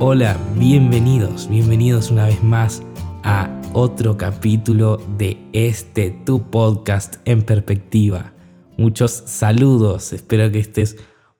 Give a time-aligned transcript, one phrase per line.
[0.00, 2.84] Hola, bienvenidos, bienvenidos una vez más
[3.24, 8.32] a otro capítulo de este tu podcast en perspectiva.
[8.76, 10.98] Muchos saludos, espero que estés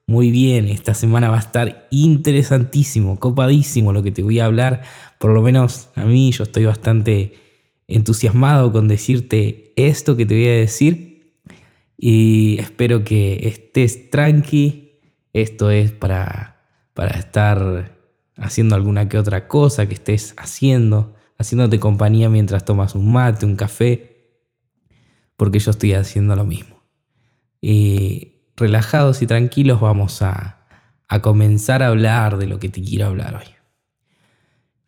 [0.08, 0.66] muy bien.
[0.66, 4.82] Esta semana va a estar interesantísimo, copadísimo lo que te voy a hablar.
[5.20, 7.34] Por lo menos a mí yo estoy bastante
[7.86, 11.36] entusiasmado con decirte esto que te voy a decir
[11.96, 14.98] y espero que estés tranqui.
[15.32, 16.60] Esto es para,
[16.92, 17.97] para estar
[18.38, 23.56] haciendo alguna que otra cosa que estés haciendo, haciéndote compañía mientras tomas un mate, un
[23.56, 24.42] café,
[25.36, 26.82] porque yo estoy haciendo lo mismo.
[28.56, 30.66] Relajados y tranquilos vamos a,
[31.08, 33.54] a comenzar a hablar de lo que te quiero hablar hoy.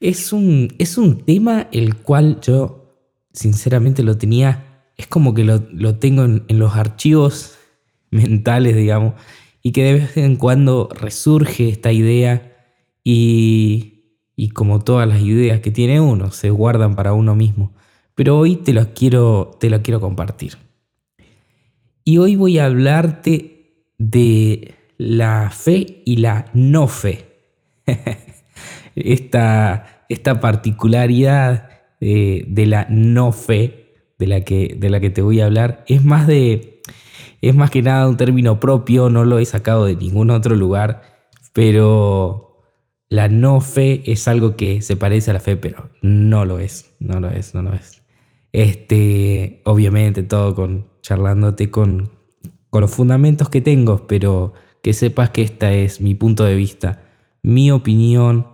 [0.00, 2.96] Es un, es un tema el cual yo
[3.32, 7.58] sinceramente lo tenía, es como que lo, lo tengo en, en los archivos
[8.10, 9.14] mentales, digamos,
[9.62, 12.49] y que de vez en cuando resurge esta idea
[13.04, 17.72] y, y como todas las ideas que tiene uno, se guardan para uno mismo.
[18.14, 20.56] Pero hoy te lo quiero, te lo quiero compartir.
[22.04, 27.26] Y hoy voy a hablarte de la fe y la no fe.
[28.94, 31.70] esta, esta particularidad
[32.00, 35.84] de, de, la no fe de la, que, de la que te voy a hablar
[35.86, 36.80] es más de
[37.42, 41.02] es más que nada un término propio, no lo he sacado de ningún otro lugar,
[41.52, 42.49] pero
[43.10, 46.94] la no fe es algo que se parece a la fe, pero no lo es,
[47.00, 48.02] no lo es, no lo es.
[48.52, 52.10] Este, obviamente todo con charlándote con,
[52.70, 57.02] con los fundamentos que tengo, pero que sepas que esta es mi punto de vista,
[57.42, 58.46] mi opinión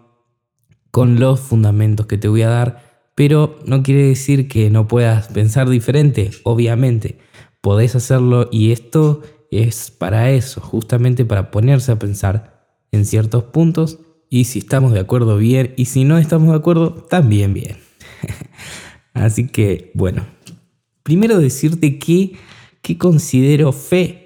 [0.90, 5.28] con los fundamentos que te voy a dar, pero no quiere decir que no puedas
[5.28, 7.18] pensar diferente, obviamente,
[7.60, 13.98] podés hacerlo y esto es para eso, justamente para ponerse a pensar en ciertos puntos
[14.28, 15.72] y si estamos de acuerdo, bien.
[15.76, 17.76] Y si no estamos de acuerdo, también bien.
[19.14, 20.26] Así que, bueno.
[21.02, 22.32] Primero decirte que,
[22.82, 24.22] que considero fe.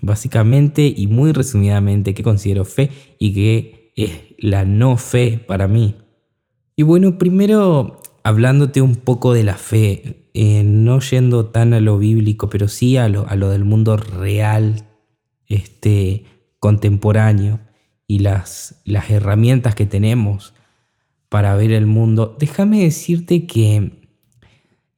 [0.00, 5.96] Básicamente y muy resumidamente, que considero fe y que es la no fe para mí.
[6.76, 11.98] Y bueno, primero hablándote un poco de la fe, eh, no yendo tan a lo
[11.98, 14.86] bíblico, pero sí a lo, a lo del mundo real,
[15.48, 16.24] este,
[16.60, 17.58] contemporáneo
[18.08, 20.54] y las, las herramientas que tenemos
[21.28, 23.92] para ver el mundo, déjame decirte que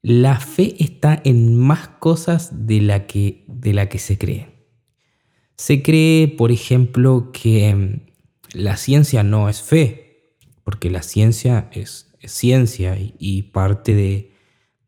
[0.00, 4.48] la fe está en más cosas de la que, de la que se cree.
[5.56, 8.00] Se cree, por ejemplo, que
[8.53, 14.32] la ciencia no es fe, porque la ciencia es, ciencia y, parte de,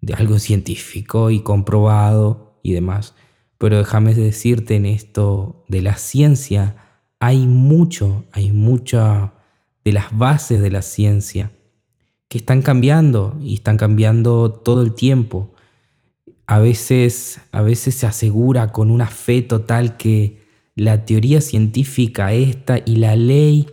[0.01, 3.15] de algo científico y comprobado y demás.
[3.59, 6.82] Pero déjame decirte en esto de la ciencia,
[7.23, 9.33] hay mucho, hay mucha
[9.85, 11.53] de las bases de la ciencia
[12.27, 15.55] que están cambiando y están cambiando todo el tiempo.
[16.49, 20.43] A veces, a veces se asegura con una fe total que
[20.75, 23.69] la teoría científica esta y la ley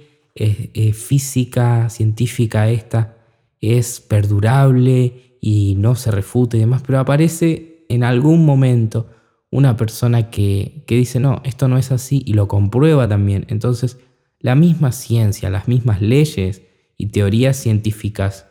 [0.94, 3.18] física científica esta
[3.62, 9.08] es perdurable y no se refuta y demás, pero aparece en algún momento
[9.52, 13.46] una persona que, dice, no, esto no es así y lo comprueba también.
[13.50, 13.98] Entonces,
[14.40, 16.62] la misma ciencia, las mismas leyes
[16.98, 18.48] y teorías científicas,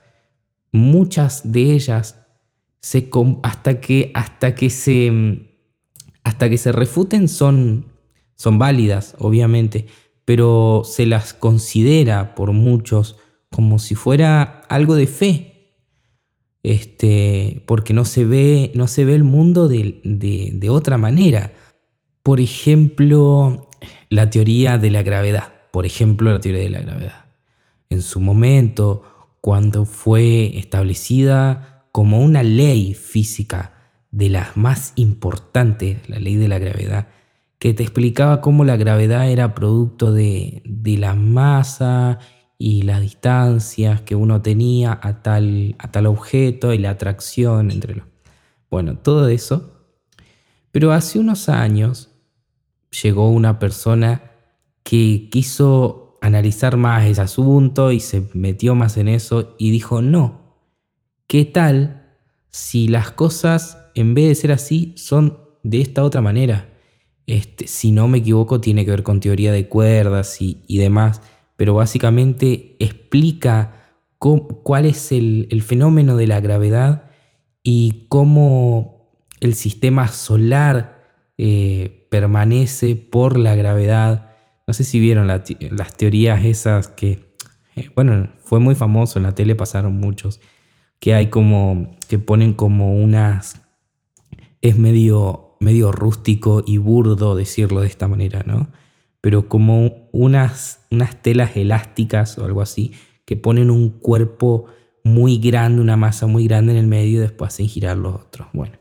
[0.73, 2.27] muchas de ellas,
[2.81, 3.11] se,
[3.43, 5.49] hasta, que, hasta, que se,
[6.25, 7.87] hasta que se refuten son,
[8.35, 9.87] son válidas, obviamente,
[10.25, 13.17] pero se las considera por muchos
[13.51, 15.48] como si fuera algo de fe,
[16.63, 21.53] este, porque no se ve, no se ve el mundo de, de otra manera.
[22.23, 23.69] Por ejemplo,
[24.11, 25.53] la teoría de la gravedad.
[25.71, 27.25] Por ejemplo, la teoría de la gravedad.
[27.91, 29.03] En su momento,
[29.41, 33.73] cuando fue establecida como una ley física
[34.11, 37.09] de las más importantes, la ley de la gravedad,
[37.59, 42.19] que te explicaba cómo la gravedad era producto de, de la masa
[42.59, 47.95] y las distancias que uno tenía a tal, a tal objeto y la atracción entre
[47.95, 48.07] los...
[48.69, 49.87] Bueno, todo eso.
[50.73, 52.11] Pero hace unos años
[53.03, 54.33] llegó una persona
[54.83, 60.57] que quiso analizar más ese asunto y se metió más en eso y dijo, no,
[61.29, 62.17] ¿qué tal
[62.51, 66.69] si las cosas en vez de ser así son de esta otra manera?
[67.27, 71.21] Este, si no me equivoco, tiene que ver con teoría de cuerdas y, y demás
[71.59, 73.75] pero básicamente explica
[74.19, 77.11] cuál es el, fenómeno de la gravedad
[77.63, 81.05] y cómo el sistema solar
[81.37, 84.31] eh, permanece por la gravedad.
[84.67, 87.29] No sé si vieron las teorías esas que
[87.75, 90.41] eh, bueno, fue muy famoso, en la tele pasaron muchos,
[91.01, 93.63] que hay como, que ponen como unas,
[94.63, 98.69] es medio, medio rústico y burdo decirlo de esta manera, ¿no?
[99.21, 102.93] Pero como unas, unas telas elásticas o algo así,
[103.25, 104.67] que ponen un cuerpo
[105.05, 108.49] muy grande, una masa muy grande en el medio y después hacen girar los otros.
[108.53, 108.79] Bueno,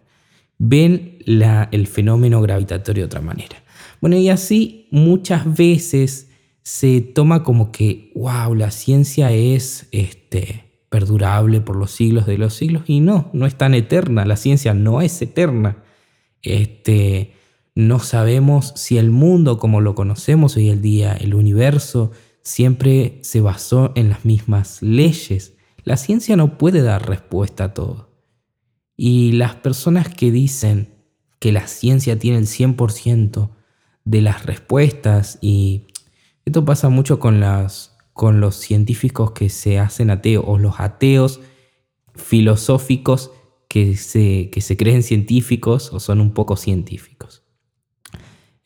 [0.58, 3.64] ven la, el fenómeno gravitatorio de otra manera.
[4.02, 6.30] Bueno, y así muchas veces
[6.62, 12.54] se toma como que, wow, la ciencia es este, perdurable por los siglos de los
[12.54, 15.84] siglos y no, no es tan eterna, la ciencia no es eterna.
[16.42, 17.34] Este,
[17.78, 23.40] no sabemos si el mundo como lo conocemos hoy el día, el universo, siempre se
[23.40, 25.54] basó en las mismas leyes.
[25.84, 28.10] La ciencia no puede dar respuesta a todo.
[28.96, 30.96] Y las personas que dicen
[31.38, 33.52] que la ciencia tiene el 100%
[34.06, 35.86] de las respuestas y
[36.46, 41.42] esto pasa mucho con, las, con los científicos que se hacen ateos o los ateos
[42.16, 43.30] filosóficos
[43.68, 47.44] que se, que se creen científicos o son un poco científicos.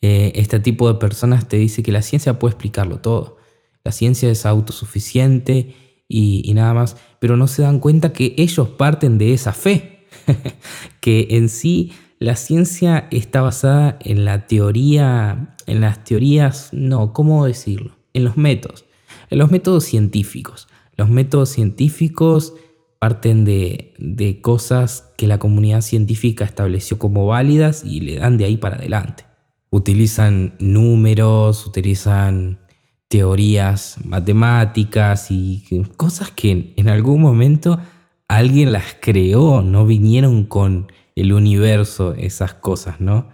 [0.02, 3.36] Eh, este tipo de personas te dice que la ciencia puede explicarlo todo.
[3.84, 5.74] La ciencia es autosuficiente
[6.08, 10.06] y, nada más, pero no se dan cuenta que ellos parten de esa fe,
[11.00, 17.46] que en sí la ciencia está basada en la teoría, en las teorías, no, ¿cómo
[17.46, 17.96] decirlo?
[18.12, 18.84] En los métodos,
[19.30, 20.68] en los métodos científicos.
[20.96, 22.54] Los métodos científicos
[22.98, 28.56] parten de cosas que la comunidad científica estableció como válidas y le dan de ahí
[28.56, 29.31] para adelante.
[29.72, 32.60] Utilizan números, utilizan
[33.08, 35.64] teorías matemáticas y
[35.96, 37.80] cosas que en algún momento
[38.28, 43.28] alguien las creó, no vinieron con el universo, esas cosas, ¿no?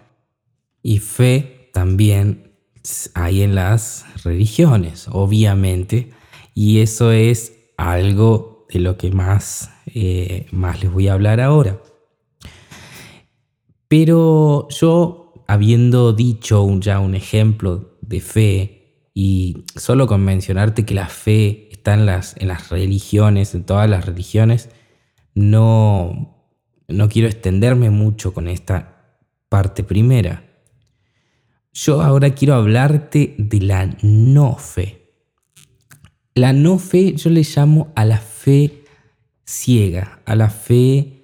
[0.83, 2.53] Y fe también
[3.15, 6.13] hay en las religiones, obviamente,
[6.55, 11.81] y eso es algo de lo que más, eh, más les voy a hablar ahora.
[13.89, 18.79] Pero yo, habiendo dicho ya un ejemplo de fe,
[19.15, 23.91] y solo con mencionarte que la fe está en las, en las religiones, en todas
[23.91, 24.69] las religiones,
[25.35, 26.37] no,
[26.87, 29.19] no quiero extenderme mucho con esta
[29.49, 30.45] parte primera.
[31.73, 35.15] Yo ahora quiero hablarte de la no fe.
[36.35, 38.85] La no fe yo le llamo a la fe
[39.45, 41.18] ciega, a la fe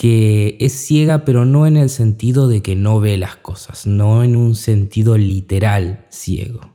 [0.00, 4.22] que es ciega pero no en el sentido de que no ve las cosas, no
[4.22, 6.74] en un sentido literal ciego.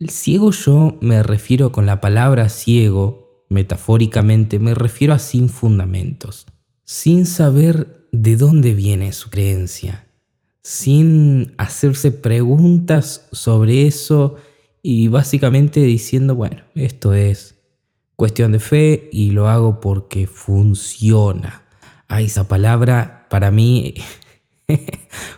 [0.00, 6.46] El ciego yo me refiero con la palabra ciego, metafóricamente, me refiero a sin fundamentos
[6.84, 10.06] sin saber de dónde viene su creencia,
[10.62, 14.36] sin hacerse preguntas sobre eso
[14.82, 17.56] y básicamente diciendo, bueno, esto es
[18.16, 21.63] cuestión de fe y lo hago porque funciona.
[22.20, 23.94] Esa palabra para mí,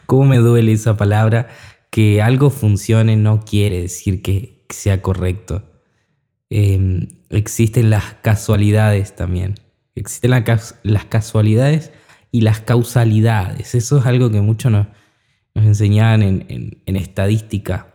[0.06, 1.48] ¿cómo me duele esa palabra?
[1.90, 5.64] Que algo funcione no quiere decir que sea correcto.
[6.50, 9.54] Em, existen las casualidades también.
[9.94, 11.92] Existen las casualidades
[12.30, 13.74] y las causalidades.
[13.74, 14.86] Eso es algo que muchos nos,
[15.54, 17.94] nos enseñaban en, en estadística.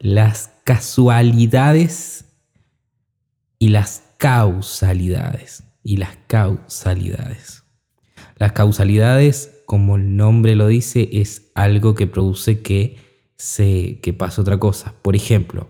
[0.00, 2.24] Las casualidades
[3.58, 5.64] y las causalidades.
[5.84, 7.57] Y las causalidades.
[8.38, 12.96] Las causalidades, como el nombre lo dice, es algo que produce que,
[13.36, 14.94] se, que pase otra cosa.
[15.02, 15.68] Por ejemplo,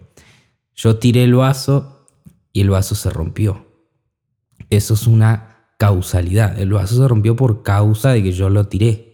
[0.74, 2.06] yo tiré el vaso
[2.52, 3.66] y el vaso se rompió.
[4.70, 6.58] Eso es una causalidad.
[6.58, 9.08] El vaso se rompió por causa de que yo lo tiré.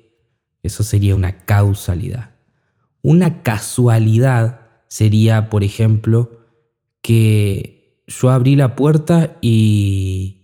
[0.62, 2.30] Eso sería una causalidad.
[3.02, 6.40] Una casualidad sería, por ejemplo,
[7.02, 10.43] que yo abrí la puerta y,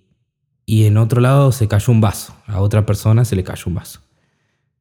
[0.71, 2.33] y en otro lado se cayó un vaso.
[2.47, 4.03] A otra persona se le cayó un vaso.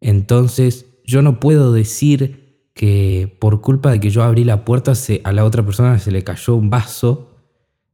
[0.01, 5.19] Entonces, yo no puedo decir que por culpa de que yo abrí la puerta se,
[5.24, 7.31] a la otra persona se le cayó un vaso.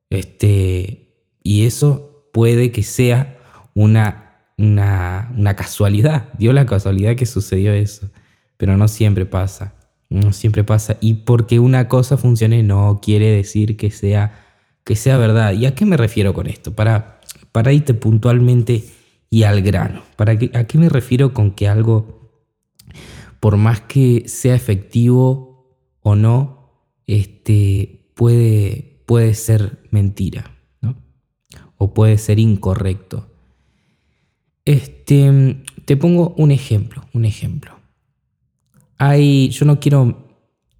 [0.09, 3.37] Este, y eso puede que sea
[3.73, 6.33] una, una, casualidad.
[6.37, 8.09] Dio la casualidad que sucedió eso.
[8.57, 9.73] Pero no siempre pasa.
[10.09, 10.97] No siempre pasa.
[10.99, 14.43] Y porque una cosa funcione no quiere decir que sea,
[14.83, 15.53] que sea verdad.
[15.53, 16.75] ¿Y a qué me refiero con esto?
[16.75, 17.14] Para,
[17.55, 18.83] para irte puntualmente
[19.29, 20.03] y al grano.
[20.17, 22.43] ¿Para ¿A qué me refiero con que algo,
[23.39, 30.51] por más que sea efectivo o no, este, puede, puede ser mentira?
[31.77, 33.31] O puede ser incorrecto.
[34.65, 37.79] Este, te pongo un ejemplo, un ejemplo.
[38.97, 40.27] Hay, yo no quiero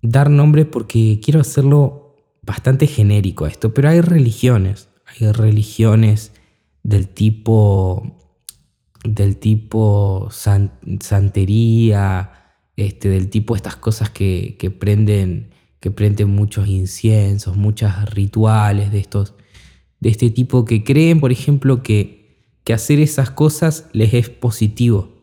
[0.02, 6.34] dar nombres porque quiero hacerlo bastante genérico esto, pero hay religiones, hay religiones
[6.86, 8.22] del tipo
[9.04, 12.32] del tipo santería,
[12.76, 19.00] este, del tipo estas cosas que, que, prenden, que prenden muchos inciensos, muchos rituales de
[19.00, 19.36] estos,
[20.00, 25.14] de este tipo que creen, por ejemplo, que, que hacer esas cosas les es positivo.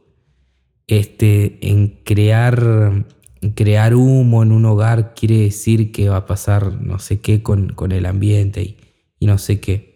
[0.86, 3.06] Este, en crear,
[3.54, 7.70] crear humo en un hogar quiere decir que va a pasar no sé qué con,
[7.70, 8.76] con el ambiente y,
[9.18, 9.91] y no sé qué.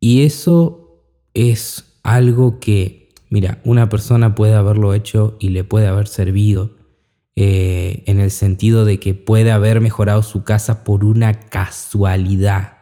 [0.00, 1.02] Y eso
[1.34, 6.76] es algo que, mira, una persona puede haberlo hecho y le puede haber servido,
[7.36, 12.78] eh, en el sentido de que puede haber mejorado su casa por una casualidad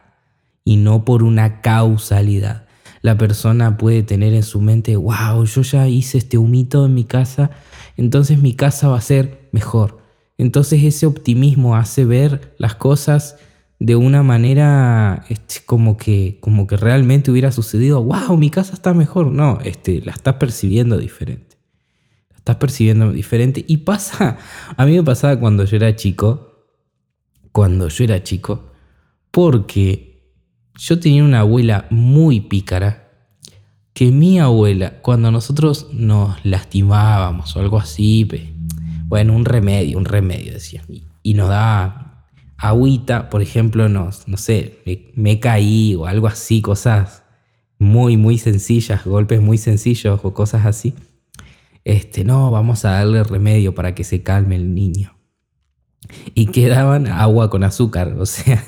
[0.63, 2.65] y no por una causalidad.
[3.01, 7.03] La persona puede tener en su mente, wow, yo ya hice este humito en mi
[7.03, 7.51] casa,
[7.97, 9.99] entonces mi casa va a ser mejor.
[10.39, 13.37] Entonces ese optimismo hace ver las cosas
[13.79, 18.93] de una manera este, como, que, como que realmente hubiera sucedido, wow, mi casa está
[18.93, 19.31] mejor.
[19.31, 21.57] No, este, la estás percibiendo diferente.
[22.31, 23.63] La estás percibiendo diferente.
[23.67, 24.37] Y pasa,
[24.75, 26.65] a mí me pasaba cuando yo era chico,
[27.51, 28.71] cuando yo era chico,
[29.31, 30.33] porque
[30.75, 33.03] yo tenía una abuela muy pícara,
[33.93, 38.27] que mi abuela, cuando nosotros nos lastimábamos o algo así,
[39.05, 40.83] bueno, un remedio, un remedio, decía,
[41.23, 42.06] y nos daba
[42.57, 44.79] agüita, por ejemplo, no, no sé,
[45.15, 47.23] me, caí o algo así, cosas
[47.79, 50.93] muy, muy sencillas, golpes muy sencillos o cosas así.
[51.83, 55.13] Este, no, vamos a darle remedio para que se calme el niño.
[56.33, 58.63] Y quedaban agua con azúcar, o sea,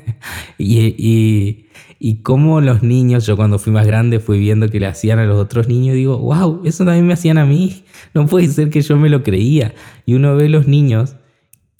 [0.58, 1.68] y, y,
[1.98, 5.24] y como los niños, yo cuando fui más grande fui viendo que le hacían a
[5.24, 8.82] los otros niños, digo, wow, eso también me hacían a mí, no puede ser que
[8.82, 9.74] yo me lo creía.
[10.04, 11.16] Y uno ve los niños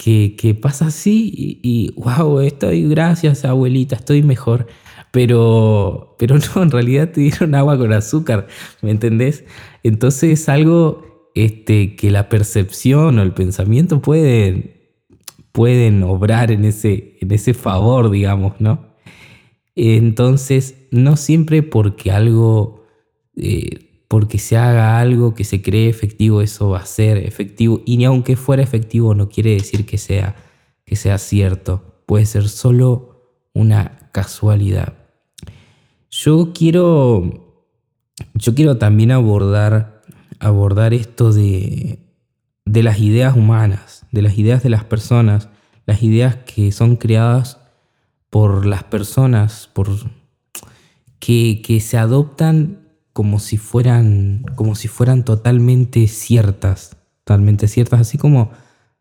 [0.00, 4.66] que, pasa así y, wow, estoy, gracias abuelita, estoy mejor.
[5.10, 8.46] Pero, pero no, en realidad te dieron agua con azúcar,
[8.80, 9.44] ¿me entendés?
[9.82, 14.72] Entonces es algo este, que la percepción o el pensamiento pueden,
[15.52, 18.88] pueden obrar en ese, en ese favor, digamos, ¿no?
[19.74, 22.84] Entonces, no siempre porque algo
[23.36, 27.80] eh, porque se haga algo que se cree efectivo, eso va a ser efectivo.
[27.86, 30.34] Y ni aunque fuera efectivo, no quiere decir que sea,
[30.84, 32.02] que sea cierto.
[32.06, 33.22] Puede ser solo
[33.54, 34.94] una casualidad.
[36.10, 37.68] Yo quiero,
[38.34, 40.02] yo quiero también abordar,
[40.40, 42.00] abordar esto de,
[42.64, 45.50] de las ideas humanas, de las ideas de las personas,
[45.86, 47.60] las ideas que son creadas
[48.28, 49.86] por las personas, por,
[51.20, 52.79] que, que se adoptan
[53.20, 58.50] como si fueran, como si fueran totalmente ciertas, totalmente ciertas, así como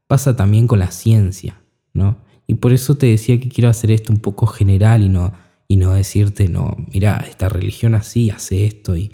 [0.08, 1.62] pasa también con la ciencia,
[1.94, 2.18] ¿no?
[2.46, 5.32] Y por eso te decía que quiero hacer esto un poco general y no,
[5.70, 9.10] y no decirte, no, mira, esta religión así hace esto y,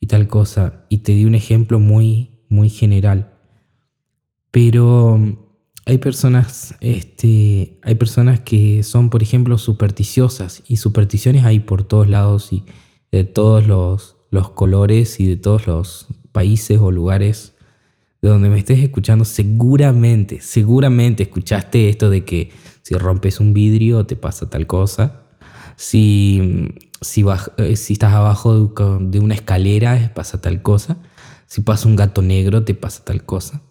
[0.00, 0.84] y tal cosa.
[0.88, 3.34] Y te di un ejemplo muy, muy general.
[4.50, 5.20] Pero
[5.86, 12.08] hay personas, este, hay personas que son, por ejemplo, supersticiosas y supersticiones hay por todos
[12.08, 12.64] lados y
[13.12, 17.54] de todos los, los colores y de todos los países o lugares
[18.20, 22.50] de donde me estés escuchando, seguramente, seguramente escuchaste esto de que
[22.82, 25.20] si rompes un vidrio te pasa tal cosa.
[25.76, 26.68] Si,
[27.00, 27.24] si,
[27.58, 30.96] eh, si estás abajo de una escalera pasa tal cosa.
[31.46, 33.62] Si pasa un gato negro te pasa tal cosa.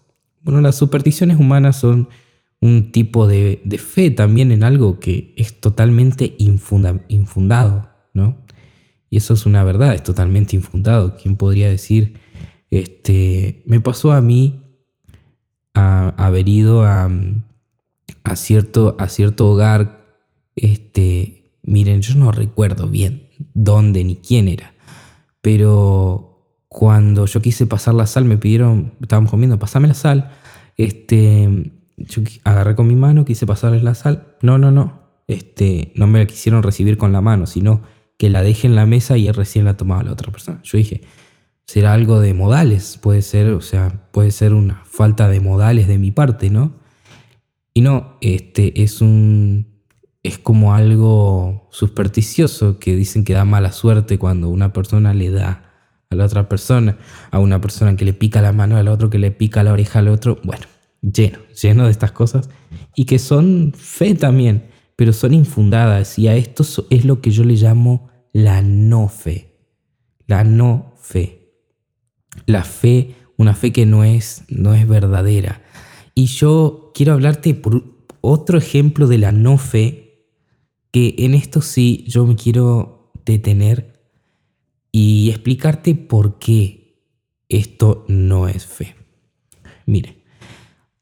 [0.42, 2.08] Bueno, las supersticiones humanas son
[2.60, 8.43] un tipo de, de fe también en algo que es totalmente infundado, ¿no?
[9.14, 11.16] Y eso es una verdad, es totalmente infundado.
[11.16, 12.18] ¿Quién podría decir,
[12.68, 14.64] este, me pasó a mí
[15.72, 17.08] a, haber ido a,
[18.24, 20.04] a, cierto, a cierto hogar,
[20.56, 24.74] este, miren, yo no recuerdo bien dónde ni quién era,
[25.40, 30.32] pero cuando yo quise pasar la sal, me pidieron, estábamos comiendo, pasame la sal,
[30.76, 36.08] este, yo agarré con mi mano, quise pasarles la sal, no, no, no, este, no
[36.08, 39.30] me la quisieron recibir con la mano, sino que la deje en la mesa y
[39.30, 40.60] recién la tomaba la otra persona.
[40.62, 41.02] Yo dije,
[41.66, 45.98] será algo de modales, puede ser, o sea, puede ser una falta de modales de
[45.98, 46.74] mi parte, ¿no?
[47.72, 49.74] Y no, este es un
[50.22, 55.70] es como algo supersticioso que dicen que da mala suerte cuando una persona le da
[56.08, 56.96] a la otra persona,
[57.30, 59.98] a una persona que le pica la mano al otro, que le pica la oreja
[59.98, 60.64] al otro, bueno,
[61.02, 62.48] lleno, lleno de estas cosas
[62.94, 67.44] y que son fe también pero son infundadas y a esto es lo que yo
[67.44, 69.54] le llamo la no fe.
[70.26, 71.52] La no fe.
[72.46, 75.62] La fe, una fe que no es, no es verdadera.
[76.14, 77.82] Y yo quiero hablarte por
[78.20, 80.28] otro ejemplo de la no fe,
[80.90, 84.00] que en esto sí yo me quiero detener
[84.92, 87.02] y explicarte por qué
[87.48, 88.94] esto no es fe.
[89.86, 90.22] Mire,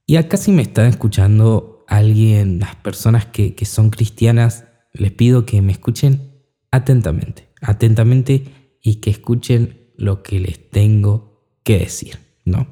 [0.06, 5.46] y acá si me está escuchando alguien, las personas que, que son cristianas, les pido
[5.46, 6.32] que me escuchen
[6.70, 8.44] atentamente, atentamente
[8.82, 12.66] y que escuchen lo que les tengo que decir, ¿no?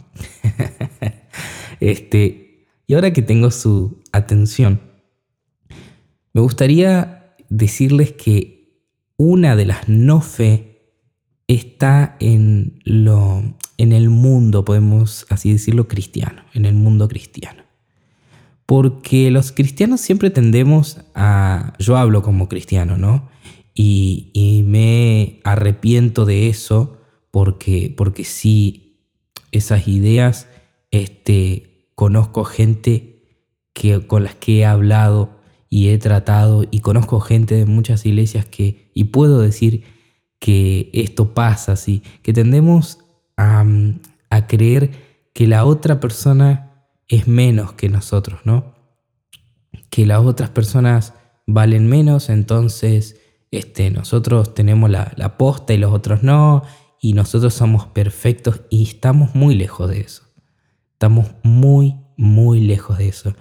[1.81, 4.81] este, y ahora que tengo su atención,
[6.33, 8.85] me gustaría decirles que
[9.17, 10.97] una de las no fe
[11.47, 13.43] está en lo
[13.77, 17.63] en el mundo, podemos así decirlo, cristiano, en el mundo cristiano.
[18.71, 23.29] Porque los cristianos siempre tendemos a, yo hablo como cristiano, ¿no?
[23.75, 26.99] Y, me arrepiento de eso
[27.33, 29.09] porque, porque sí,
[29.51, 30.47] esas ideas,
[30.93, 33.25] este, conozco gente
[33.73, 38.47] que, con las que he hablado y he tratado y conozco gente de muchas iglesias
[38.47, 39.83] que, y puedo decir
[40.39, 43.01] que esto pasa así, que tendemos
[43.37, 43.67] a,
[44.47, 44.93] creer
[45.33, 46.70] que la otra persona
[47.11, 48.75] es menos que nosotros, ¿no?
[49.91, 51.13] Que las otras personas
[51.47, 56.63] valen menos, entonces este, nosotros tenemos la, la posta y los otros no,
[57.03, 60.23] y nosotros somos perfectos y estamos muy lejos de eso.
[60.93, 63.35] Estamos muy, muy lejos de eso.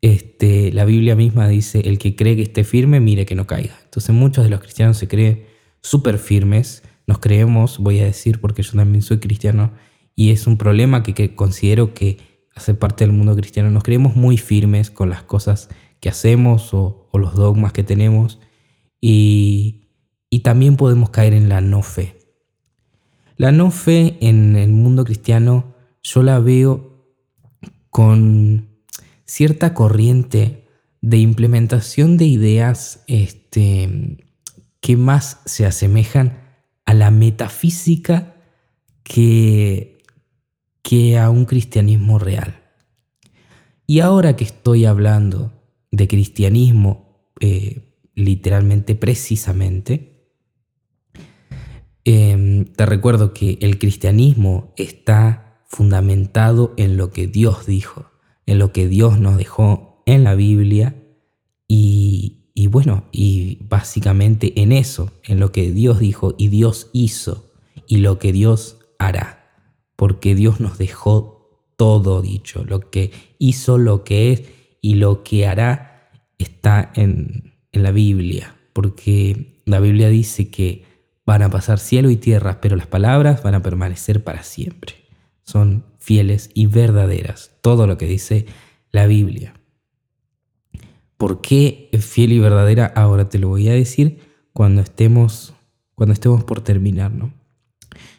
[0.00, 3.78] Este, la Biblia misma dice, el que cree que esté firme, mire que no caiga.
[3.84, 5.46] Entonces muchos de los cristianos se creen
[5.80, 9.72] súper firmes nos creemos, voy a decir, porque yo también soy cristiano,
[10.14, 12.18] y es un problema que, considero que
[12.54, 13.70] hace parte del mundo cristiano.
[13.70, 15.68] Nos creemos muy firmes con las cosas
[16.00, 18.40] que hacemos o, los dogmas que tenemos,
[19.00, 19.88] y,
[20.30, 22.18] y también podemos caer en la no fe.
[23.36, 27.06] La no fe en el mundo cristiano yo la veo
[27.90, 28.68] con
[29.24, 30.66] cierta corriente
[31.00, 34.18] de implementación de ideas este,
[34.80, 36.40] que más se asemejan
[36.84, 38.36] a la metafísica
[39.02, 39.91] que,
[40.82, 42.62] que a un cristianismo real.
[43.86, 45.52] Y ahora que estoy hablando
[45.90, 50.28] de cristianismo, eh, literalmente, precisamente,
[52.04, 58.10] em, te recuerdo que el cristianismo está fundamentado en lo que Dios dijo,
[58.46, 60.96] en lo que Dios nos dejó en la Biblia
[61.68, 67.52] y, y bueno, y básicamente en eso, en lo que Dios dijo y Dios hizo
[67.86, 69.41] y lo que Dios hará,
[70.02, 74.42] porque Dios nos dejó todo dicho, lo que hizo, lo que es
[74.80, 80.84] y lo que hará está en, en la Biblia, porque la Biblia dice que
[81.24, 84.96] van a pasar cielo y tierra, pero las palabras van a permanecer para siempre.
[85.44, 88.46] Son fieles y verdaderas, todo lo que dice
[88.90, 89.54] la Biblia.
[91.16, 92.86] ¿Por qué es fiel y verdadera?
[92.86, 94.18] Ahora te lo voy a decir
[94.52, 95.54] cuando estemos,
[95.94, 97.32] cuando estemos por terminar, ¿no?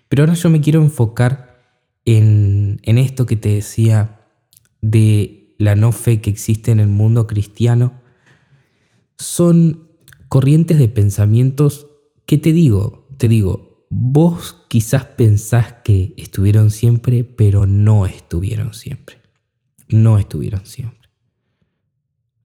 [0.08, 1.53] Pero ahora yo me quiero enfocar
[2.06, 4.28] en, esto que te decía
[4.82, 8.02] de la no fe que existe en el mundo cristiano.
[9.18, 9.88] Son
[10.28, 11.88] corrientes de pensamientos
[12.26, 19.18] que te digo, te digo, vos quizás pensás que estuvieron siempre, pero no estuvieron siempre.
[19.88, 21.10] No estuvieron siempre.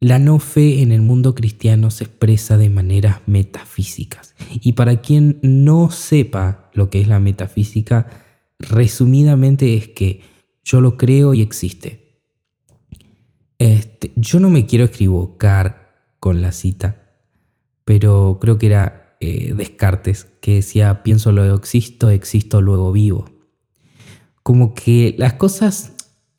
[0.01, 4.37] La no fe en el mundo cristiano se expresa de maneras metafísicas.
[4.53, 8.28] Y para quien no sepa lo que es la metafísica,
[8.59, 10.23] resumidamente es que
[10.65, 12.23] yo lo creo y existe.
[13.59, 17.21] Este, yo no me quiero equivocar con la cita,
[17.85, 23.31] pero creo que era eh, Descartes que decía, pienso luego existo, existo luego vivo.
[24.43, 25.93] Como que las cosas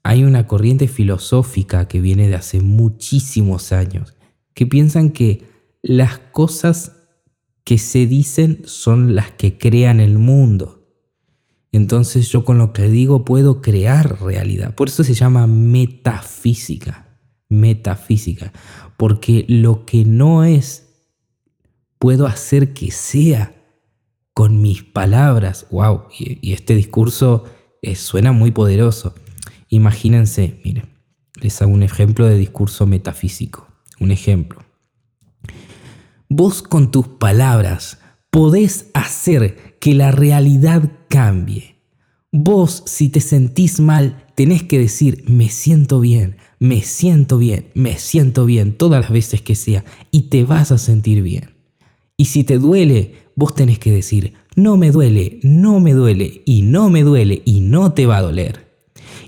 [0.03, 4.15] hay una corriente filosófica que viene de hace muchísimos años,
[4.53, 5.47] que piensan que
[5.82, 6.93] las cosas
[7.63, 10.78] que se dicen son las que crean el mundo.
[11.71, 14.73] Entonces yo con lo que digo puedo crear realidad.
[14.75, 17.08] Por eso se llama metafísica.
[17.49, 18.51] Metafísica.
[18.97, 20.89] Porque lo que no es,
[21.99, 23.53] puedo hacer que sea
[24.34, 25.67] con mis palabras.
[25.69, 26.03] ¡Wow!
[26.17, 27.45] Y, este discurso
[27.82, 29.13] eh, suena muy poderoso.
[29.67, 30.89] Imagínense, miren,
[31.39, 33.67] les hago un ejemplo de discurso metafísico.
[33.99, 34.63] Un ejemplo.
[36.29, 41.75] Vos con tus palabras podés hacer que la realidad cambie.
[42.31, 47.97] Vos si te sentís mal, tenés que decir, me siento bien, me siento bien, me
[47.97, 51.55] siento bien, todas las veces que sea, y te vas a sentir bien.
[52.17, 56.61] Y si te duele, vos tenés que decir, no me duele, no me duele, y
[56.61, 58.69] no me duele, y no te va a doler.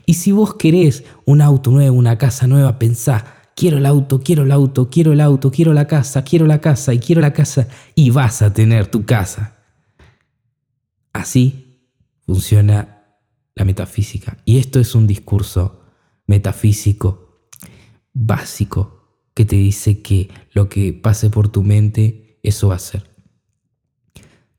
[0.05, 4.43] Y si vos querés un auto nuevo, una casa nueva, pensá, quiero el auto, quiero
[4.43, 7.67] el auto, quiero el auto, quiero la casa, quiero la casa y quiero la casa
[7.95, 9.60] y vas a tener tu casa.
[11.13, 11.81] Así
[12.25, 13.17] funciona
[13.55, 14.37] la metafísica.
[14.45, 15.81] Y esto es un discurso
[16.27, 17.49] metafísico
[18.13, 19.01] básico
[19.33, 23.09] que te dice que lo que pase por tu mente, eso va a ser.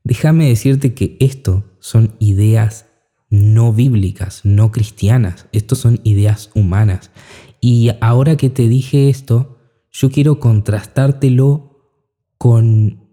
[0.03, 2.87] Déjame decirte que esto son ideas
[3.29, 5.47] no bíblicas, no cristianas.
[5.51, 7.11] Estos son ideas humanas.
[7.61, 9.57] Y ahora que te dije esto,
[9.91, 11.89] yo quiero contrastártelo
[12.37, 13.07] con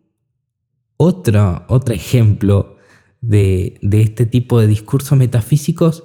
[0.97, 2.77] otro, otro ejemplo
[3.21, 6.05] de, este tipo de discursos metafísicos,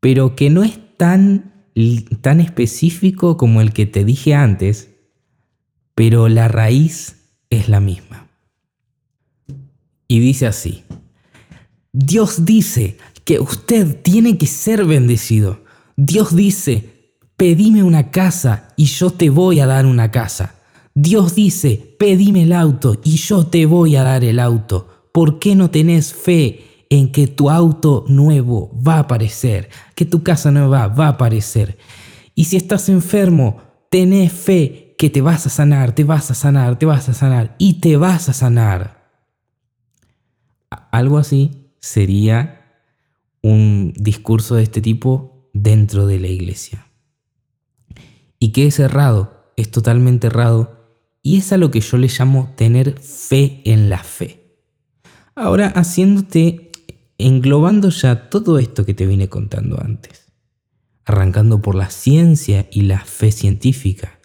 [0.00, 1.66] pero que no es tan,
[2.20, 4.90] tan específico como el que te dije antes,
[5.94, 8.28] pero la raíz es la misma.
[10.08, 10.84] Y dice así,
[11.92, 15.64] Dios dice, que usted tiene que ser bendecido.
[15.96, 20.56] Dios dice, pedime una casa y yo te voy a dar una casa.
[20.94, 24.88] Dios dice, pedime el auto y yo te voy a dar el auto.
[25.12, 29.68] ¿Por qué no tenés fe en que tu auto nuevo va a aparecer?
[29.94, 31.78] Que tu casa nueva va a aparecer.
[32.34, 33.58] Y si estás enfermo,
[33.90, 37.54] tenés fe que te vas a sanar, te vas a sanar, te vas a sanar
[37.58, 39.02] y te vas a sanar.
[40.90, 42.80] Algo así sería
[43.42, 46.86] un discurso de este tipo dentro de la iglesia.
[48.38, 50.82] Y que es errado, es totalmente errado,
[51.22, 54.41] y es a lo que yo le llamo tener fe en la fe.
[55.34, 56.70] Ahora, haciéndote,
[57.18, 60.32] englobando ya todo esto que te vine contando antes,
[61.04, 64.18] arrancando por la ciencia y la fe científica,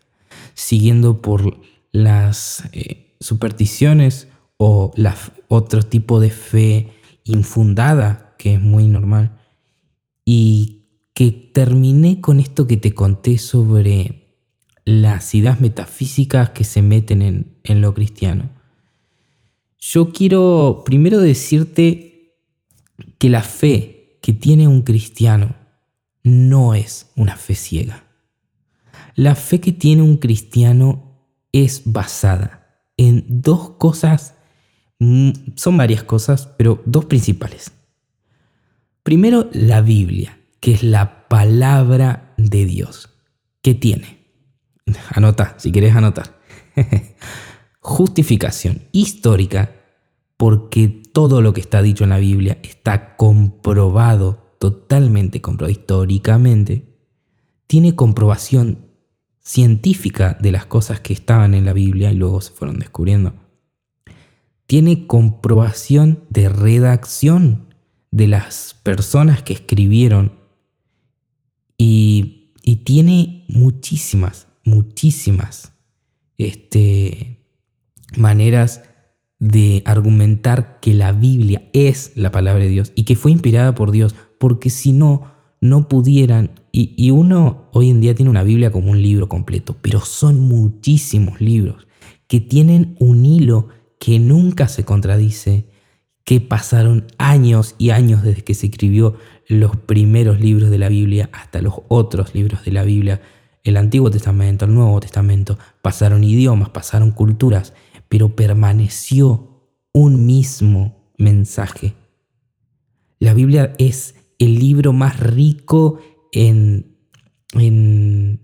[0.53, 1.59] siguiendo por
[1.91, 5.15] las eh, supersticiones o la,
[5.47, 6.89] otro tipo de fe
[7.23, 9.39] infundada que es muy normal,
[10.25, 14.27] y que terminé con esto que te conté sobre
[14.83, 18.56] las ideas metafísicas que se meten en, en lo cristiano.
[19.89, 22.35] Yo quiero primero decirte
[23.17, 25.55] que la fe que tiene un cristiano
[26.23, 28.03] no es una fe ciega.
[29.15, 31.21] La fe que tiene un cristiano
[31.53, 34.35] es basada en dos cosas,
[34.99, 37.71] mm, son varias cosas, pero dos principales.
[39.03, 43.09] Primero, la Biblia, que es la palabra de Dios.
[43.61, 44.17] ¿Qué tiene?
[45.11, 46.41] Anota, si quieres anotar.
[47.79, 49.76] Justificación histórica,
[50.37, 56.85] porque todo lo que está dicho en la Biblia está comprobado, totalmente comprobado históricamente.
[57.65, 58.85] Tiene comprobación
[59.39, 63.33] científica de las cosas que estaban en la Biblia y luego se fueron descubriendo.
[64.67, 67.73] Tiene comprobación de redacción
[68.11, 70.33] de las personas que escribieron
[71.77, 72.33] y,
[72.83, 75.73] tiene muchísimas, muchísimas
[76.37, 77.39] este,
[78.17, 78.81] maneras
[79.39, 83.91] de argumentar que la Biblia es la palabra de Dios y que fue inspirada por
[83.91, 88.71] Dios, porque si no, no pudieran, y, y, uno hoy en día tiene una Biblia
[88.71, 91.87] como un libro completo, pero son muchísimos libros
[92.27, 93.69] que tienen un hilo
[93.99, 95.69] que nunca se contradice,
[96.23, 99.15] que pasaron años y años desde que se escribió
[99.47, 103.21] los primeros libros de la Biblia hasta los otros libros de la Biblia,
[103.63, 107.73] el Antiguo Testamento, el Nuevo Testamento, pasaron idiomas, pasaron culturas,
[108.09, 111.95] pero permaneció un mismo mensaje.
[113.19, 115.99] La Biblia es el libro más rico
[116.31, 116.97] en,
[117.53, 118.39] en,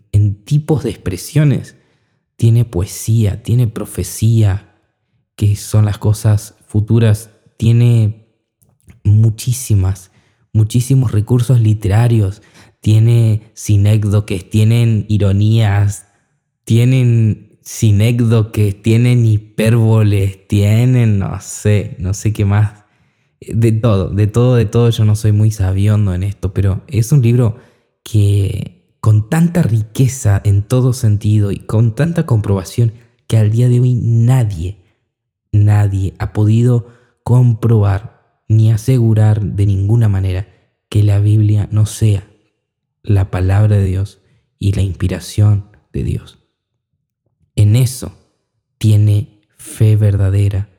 [0.46, 1.76] tipos de expresiones.
[2.36, 4.76] Tiene poesía, tiene profecía,
[5.36, 8.28] que son las cosas futuras tiene
[9.04, 10.12] muchísimas,
[10.52, 12.42] muchísimos recursos literarios,
[12.82, 16.08] tiene sinécdoques, tienen ironías,
[16.66, 22.84] tienen sinécdoques, tienen hipérboles, tienen, no sé, no sé qué más.
[23.40, 27.12] De todo, de todo, de todo, yo no soy muy sabiondo en esto, pero es
[27.12, 27.58] un libro
[28.04, 32.94] que con tanta riqueza en todo sentido y con tanta comprobación
[33.28, 34.78] que al día de hoy nadie,
[35.52, 36.88] nadie ha podido
[37.24, 40.48] comprobar ni asegurar de ninguna manera
[40.90, 42.28] que la Biblia no sea
[43.02, 44.22] la palabra de Dios
[44.60, 46.43] y la inspiración de Dios.
[47.56, 48.18] En eso
[48.78, 50.70] tiene fe verdadera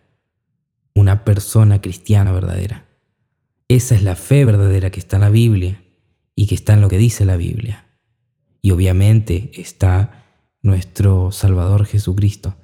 [0.94, 2.86] una persona cristiana verdadera.
[3.68, 5.82] Esa es la fe verdadera que está en la Biblia
[6.36, 7.86] y que está en lo que dice la Biblia.
[8.62, 10.24] Y obviamente está
[10.62, 12.56] nuestro Salvador Jesucristo,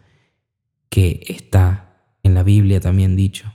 [0.88, 3.52] que está en la Biblia también dicho.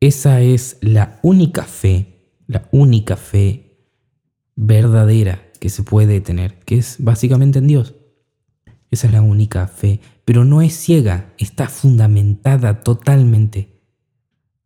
[0.00, 3.78] Esa es la única fe, la única fe
[4.54, 7.94] verdadera que se puede tener, que es básicamente en Dios.
[8.90, 13.80] Esa es la única fe, pero no es ciega, está fundamentada totalmente.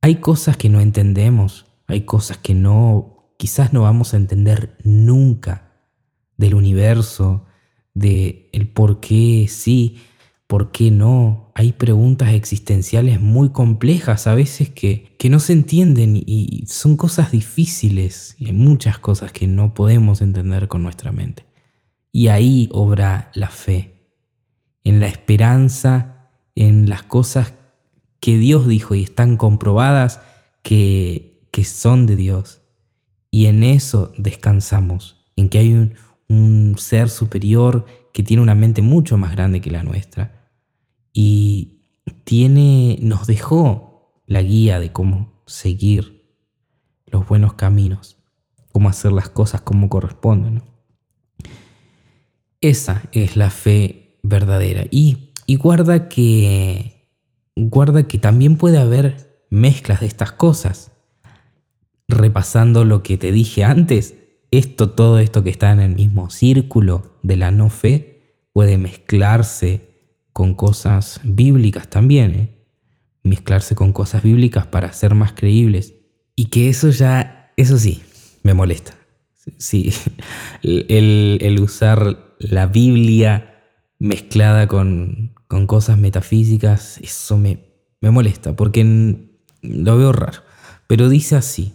[0.03, 5.73] Hay cosas que no entendemos, hay cosas que no, quizás no vamos a entender nunca
[6.37, 7.47] del universo,
[7.95, 9.99] de el por qué sí,
[10.47, 11.53] por qué no.
[11.55, 17.31] Hay preguntas existenciales muy complejas a veces que, que no se entienden y son cosas
[17.31, 21.45] difíciles y hay muchas cosas que no podemos entender con nuestra mente.
[22.13, 24.00] Y ahí obra la fe,
[24.85, 27.55] en la esperanza, en las cosas
[28.21, 30.21] que Dios dijo y están comprobadas
[30.63, 32.63] que, que son de Dios.
[33.31, 35.95] Y en eso descansamos, en que hay un,
[36.29, 40.49] un ser superior que tiene una mente mucho más grande que la nuestra
[41.13, 41.81] y
[42.25, 46.21] tiene, nos dejó la guía de cómo seguir
[47.07, 48.19] los buenos caminos,
[48.73, 50.63] cómo hacer las cosas como corresponden.
[52.61, 54.85] Esa es la fe verdadera.
[54.91, 57.01] Y, y guarda que
[57.69, 60.93] guarda que también puede haber mezclas de estas cosas.
[62.09, 64.15] Repasando lo que te dije antes,
[64.51, 69.89] esto, todo esto que está en el mismo círculo de la no fe, puede mezclarse
[70.33, 72.57] con cosas bíblicas también, ¿eh?
[73.23, 75.95] mezclarse con cosas bíblicas para ser más creíbles.
[76.35, 78.03] Y que eso ya, eso sí,
[78.43, 78.97] me molesta.
[79.59, 79.93] Sí,
[80.63, 83.50] el, el usar la Biblia
[84.01, 87.61] mezclada con, con cosas metafísicas, eso me,
[88.01, 89.29] me molesta, porque
[89.63, 90.41] lo veo raro.
[90.89, 91.75] Pero dice así,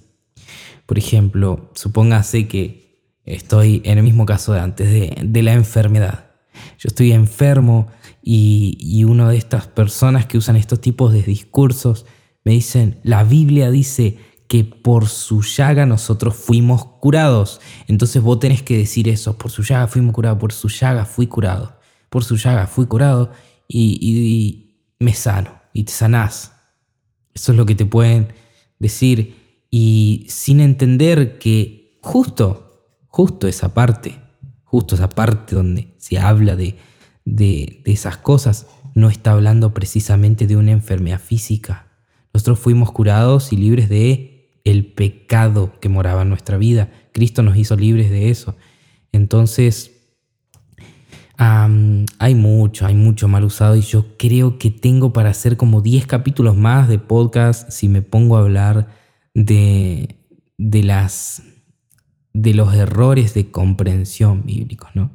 [0.85, 4.91] por ejemplo, supóngase que estoy en el mismo caso de antes
[5.23, 6.25] de, la enfermedad.
[6.77, 7.87] Yo estoy enfermo
[8.21, 12.05] y, y una de estas personas que usan estos tipos de discursos
[12.43, 17.59] me dicen, la Biblia dice que por su llaga nosotros fuimos curados.
[17.87, 21.27] Entonces vos tenés que decir eso, por su llaga fuimos curados, por su llaga fui
[21.27, 21.74] curado,
[22.15, 23.33] por su llaga fui curado
[23.67, 26.53] y, me sano y te sanás.
[27.33, 28.29] Eso es lo que te pueden
[28.79, 29.35] decir
[29.69, 34.17] y sin entender que justo, justo esa parte,
[34.63, 36.77] justo esa parte donde se habla de,
[37.25, 41.89] de, esas cosas, no está hablando precisamente de una enfermedad física.
[42.33, 46.89] Nosotros fuimos curados y libres de el pecado que moraba en nuestra vida.
[47.11, 48.55] Cristo nos hizo libres de eso.
[49.11, 49.94] Entonces,
[51.37, 56.07] hay mucho, hay mucho mal usado y yo creo que tengo para hacer como 10
[56.07, 58.87] capítulos más de podcast si me pongo a hablar
[59.33, 60.15] de,
[60.57, 61.43] de, las,
[62.33, 65.11] de los errores de comprensión bíblicos, ¿no?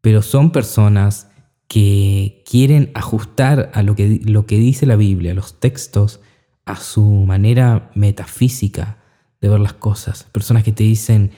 [0.00, 1.28] Pero son personas
[1.68, 6.20] que quieren ajustar a lo que, lo que dice la Biblia, los textos,
[6.64, 8.98] a su manera metafísica
[9.40, 10.24] de ver las cosas.
[10.32, 11.32] Personas que te dicen,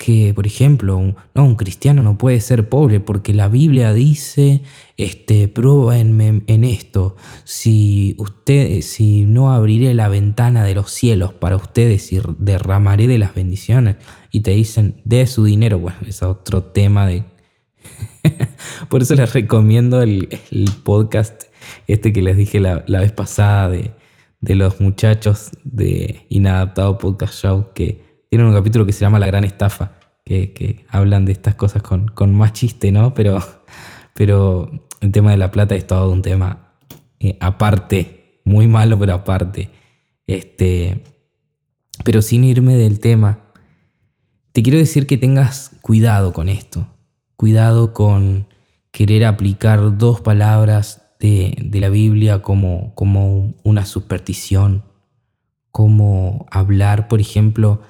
[0.00, 4.62] que, por ejemplo, un, no, un cristiano no puede ser pobre porque la Biblia dice,
[4.96, 11.56] este, pruébenme en esto, si, usted, si no abriré la ventana de los cielos para
[11.56, 13.96] ustedes y derramaré de las bendiciones,
[14.30, 17.24] y te dicen, de su dinero, bueno, es otro tema de...
[18.88, 20.30] por eso les recomiendo el,
[20.82, 21.42] podcast
[21.86, 23.90] este que les dije la, la vez pasada de,
[24.40, 29.26] de los muchachos de Inadaptado Podcast Show que tienen un capítulo que se llama La
[29.26, 33.12] Gran Estafa, que, hablan de estas cosas con, con, más chiste, ¿no?
[33.12, 33.40] Pero,
[34.14, 36.76] pero el tema de la plata es todo un tema
[37.18, 39.70] eh, aparte, muy malo, pero aparte.
[40.28, 41.02] Este,
[42.04, 43.40] pero sin irme del tema,
[44.52, 46.86] te quiero decir que tengas cuidado con esto.
[47.34, 48.46] Cuidado con
[48.92, 54.84] querer aplicar dos palabras de, de la Biblia como, como una superstición,
[55.72, 57.82] como hablar, por ejemplo,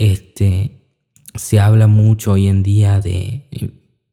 [0.00, 0.86] este,
[1.34, 3.46] se habla mucho hoy en día de,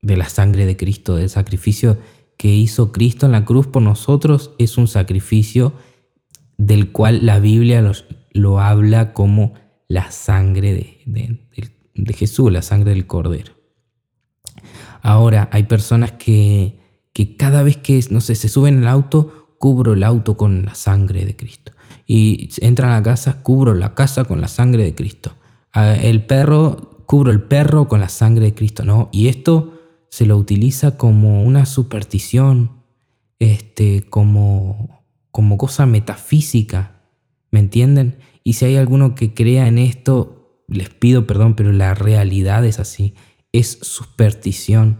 [0.01, 1.97] la sangre de Cristo, del sacrificio
[2.35, 4.51] que hizo Cristo en la cruz por nosotros.
[4.59, 5.73] Es un sacrificio
[6.57, 7.89] del cual la Biblia
[8.33, 9.53] lo habla como
[9.87, 10.73] la sangre
[11.05, 13.53] de, Jesús, la sangre del Cordero.
[15.01, 16.81] Ahora, hay personas que,
[17.37, 21.25] cada vez que, no sé, se suben al auto, cubro el auto con la sangre
[21.25, 21.71] de Cristo.
[22.05, 25.36] Y entran a casa, cubro la casa con la sangre de Cristo
[25.77, 29.09] el perro, cubro el perro con la sangre de Cristo, ¿no?
[29.11, 29.73] Y esto
[30.09, 32.83] se lo utiliza como una superstición,
[33.39, 37.01] este, como, como cosa metafísica,
[37.51, 38.17] ¿me entienden?
[38.43, 42.79] Y si hay alguno que crea en esto, les pido perdón, pero la realidad es
[42.79, 43.13] así,
[43.51, 44.99] es superstición.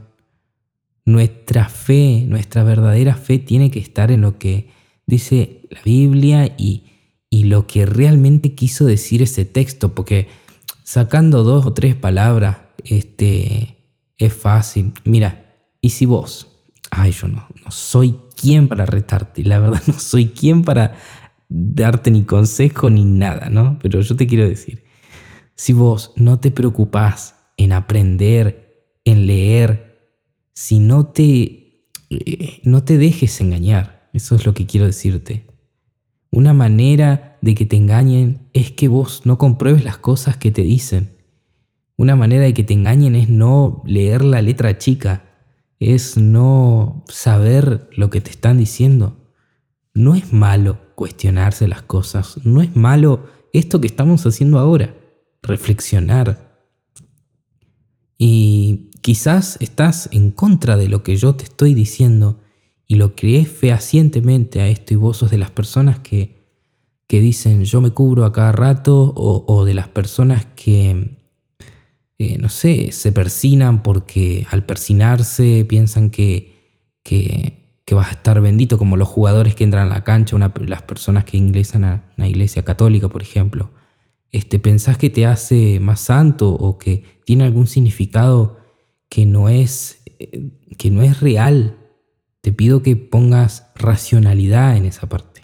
[1.05, 4.69] Nuestra fe, nuestra verdadera fe tiene que estar en lo que
[5.05, 6.83] dice la Biblia y,
[7.29, 10.27] y lo que realmente quiso decir ese texto, porque
[10.87, 13.75] sacando dos o tres palabras, este,
[14.17, 14.93] es fácil.
[15.03, 16.47] Mira, y si vos,
[16.91, 20.95] ay, yo no, no soy quien para retarte, la verdad no soy quien para
[21.49, 23.77] darte ni consejo ni nada, ¿no?
[23.81, 24.85] Pero yo te quiero decir,
[25.55, 30.15] si vos no te preocupás en aprender, en leer,
[30.53, 35.46] si no te, eh, no te dejes engañar, eso es lo que quiero decirte.
[36.37, 40.61] Una manera de que te engañen es que vos no compruebes las cosas que te
[40.61, 41.17] dicen.
[41.95, 45.23] Una manera de que te engañen es no leer la letra chica,
[45.79, 49.17] es no saber lo que te están diciendo.
[49.95, 54.95] No es malo cuestionarse las cosas, no es malo esto que estamos haciendo ahora,
[55.41, 56.67] reflexionar.
[58.19, 62.41] Y quizás estás en contra de lo que yo te estoy diciendo
[62.87, 66.37] y lo crees fehacientemente a esto y vos sos de las personas que,
[67.07, 71.17] que dicen yo me cubro a cada rato o, de las personas que,
[72.17, 76.55] eh, no sé, se persinan porque al persinarse piensan que,
[77.03, 77.53] que,
[77.91, 81.37] vas a estar bendito, como los jugadores que entran a la cancha, las personas que
[81.37, 83.71] ingresan a una iglesia católica, por ejemplo.
[84.31, 88.57] Este, ¿Pensás que te hace más santo o que tiene algún significado
[89.09, 91.77] que no es, eh, que no es real
[92.41, 95.41] te pido que pongas racionalidad en esa parte.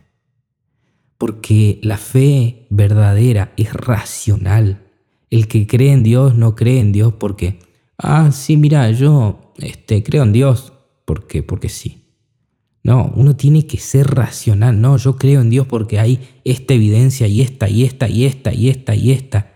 [1.18, 4.92] Porque la fe verdadera es racional.
[5.30, 7.60] El que cree en Dios no cree en Dios porque,
[7.98, 10.74] ah, sí, mira, yo este, creo en Dios
[11.06, 12.00] porque, porque sí.
[12.84, 14.82] No, uno tiene que ser racional.
[14.82, 18.54] No, yo creo en Dios porque hay esta evidencia y esta y esta y esta
[18.54, 19.53] y esta y esta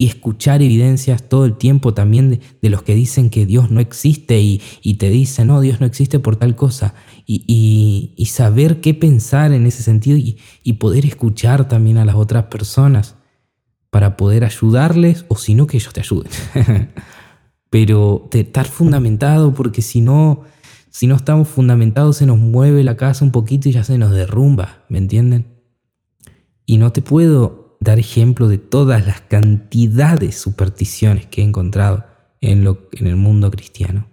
[0.00, 4.40] y escuchar evidencias todo el tiempo también de, los que dicen que Dios no existe
[4.40, 4.60] y,
[4.94, 6.94] te dicen, no, Dios no existe por tal cosa,
[7.26, 13.16] y, saber qué pensar en ese sentido y, poder escuchar también a las otras personas
[13.90, 16.30] para poder ayudarles o si no que ellos te ayuden.
[17.70, 20.44] Pero estar fundamentado porque si no,
[20.90, 24.12] si no estamos fundamentados se nos mueve la casa un poquito y ya se nos
[24.12, 25.46] derrumba, ¿me entienden?
[26.64, 32.04] Y no te puedo dar ejemplo de todas las cantidades de supersticiones que he encontrado
[32.40, 34.08] en, lo, en el mundo cristiano,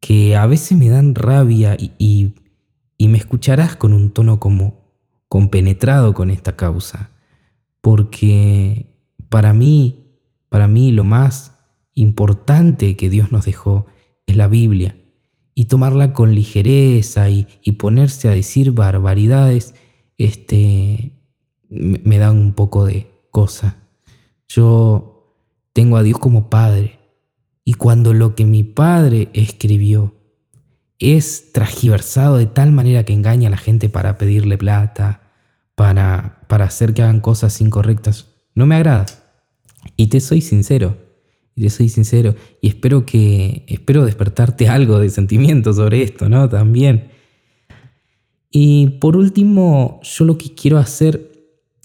[0.00, 4.94] que a veces me dan rabia y, y, me escucharás con un tono como
[5.28, 7.10] compenetrado con esta causa,
[7.80, 8.86] porque
[9.28, 10.16] para mí,
[10.48, 11.56] para mí lo más
[11.94, 13.86] importante que Dios nos dejó
[14.26, 14.96] es la Biblia,
[15.54, 19.74] y tomarla con ligereza y, y ponerse a decir barbaridades,
[20.16, 21.19] este,
[21.70, 23.76] me, dan un poco de cosa.
[24.48, 25.36] Yo
[25.72, 26.98] tengo a Dios como padre.
[27.64, 30.14] Y cuando lo que mi padre escribió
[30.98, 35.22] es transgiversado de tal manera que engaña a la gente para pedirle plata,
[35.74, 39.06] para, para hacer que hagan cosas incorrectas, no me agrada.
[39.96, 40.98] Y te soy sincero,
[41.54, 46.48] y te soy sincero, y espero que, espero despertarte algo de sentimiento sobre esto, ¿no?
[46.48, 47.10] También.
[48.50, 51.29] Y por último, yo lo que quiero hacer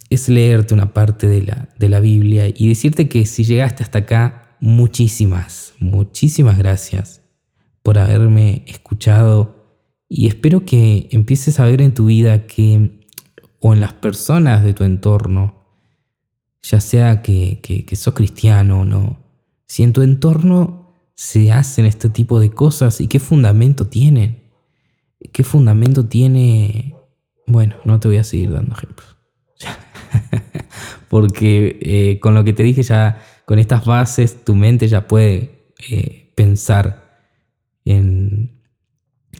[0.09, 3.99] es leerte una parte de la, de la Biblia y decirte que si llegaste hasta
[3.99, 7.21] acá, muchísimas, muchísimas gracias
[7.81, 9.55] por haberme escuchado
[10.07, 13.01] y espero que empieces a ver en tu vida que,
[13.59, 15.65] o en las personas de tu entorno,
[16.61, 19.19] ya sea que, que, sos cristiano o no,
[19.67, 24.43] si en tu entorno se hacen este tipo de cosas y qué fundamento tienen,
[25.31, 26.95] qué fundamento tiene,
[27.47, 29.14] bueno, no te voy a seguir dando ejemplos.
[31.09, 35.73] Porque eh, con lo que te dije ya, con estas bases, tu mente ya puede
[35.89, 37.19] eh, pensar
[37.85, 38.53] en,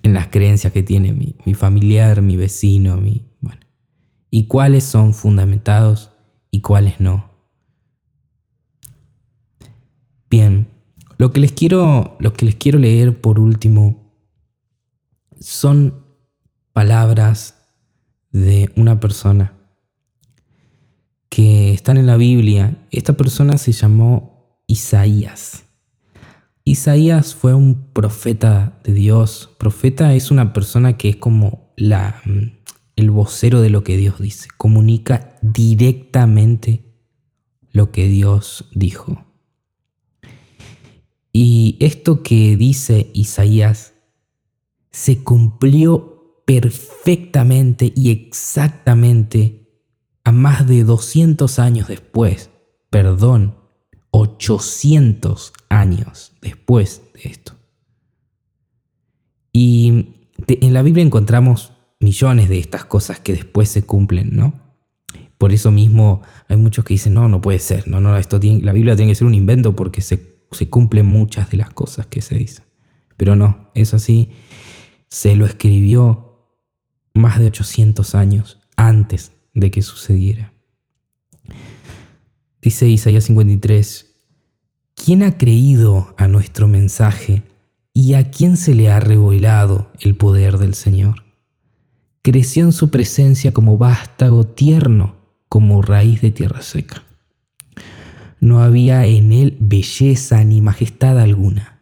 [0.03, 3.61] las creencias que tiene mi, mi familiar, mi vecino, mi, bueno,
[4.29, 6.11] y cuáles son fundamentados
[6.51, 7.31] y cuáles no.
[10.29, 10.67] Bien,
[11.17, 14.13] lo que les quiero, lo que les quiero leer por último
[15.39, 16.05] son
[16.71, 17.67] palabras
[18.31, 19.53] de una persona
[21.35, 22.87] que están en la Biblia.
[22.91, 25.65] Esta persona se llamó Isaías.
[26.63, 29.49] Isaías fue un profeta de Dios.
[29.57, 32.43] Profeta es una persona que es como la, mm,
[32.95, 34.47] el vocero de lo que Dios dice.
[34.55, 36.85] Comunica directamente
[37.73, 39.25] lo que Dios dijo.
[41.33, 43.93] Y esto que dice Isaías
[44.89, 49.64] se cumplió perfectamente y exactamente
[50.25, 52.49] a más de 200 años después,
[52.89, 53.55] perdón,
[54.11, 57.53] 800 años después de esto.
[59.53, 60.09] Y
[60.47, 61.71] en la Biblia encontramos
[62.01, 64.53] millones de estas cosas que después se cumplen, ¿no?
[65.37, 68.73] Por eso mismo hay muchos que dicen, no, no puede ser, no, no, esto la
[68.73, 72.21] Biblia tiene que ser un invento porque se se cumplen muchas de las cosas que
[72.21, 72.65] se dicen.
[73.17, 74.31] Pero no, eso sí,
[75.07, 76.49] se lo escribió
[77.13, 80.53] más de 800 años antes de que sucediera.
[82.61, 84.15] Dice Isaías 53,
[84.93, 87.43] ¿quién ha creído a nuestro mensaje
[87.93, 91.23] y a quién se le ha revelado el poder del Señor?
[92.21, 95.15] Creció en su presencia como vástago tierno,
[95.47, 97.03] como raíz de tierra seca.
[98.39, 101.81] No había en él belleza ni majestad alguna.